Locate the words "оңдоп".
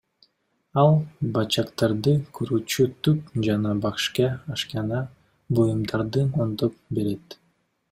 6.47-6.83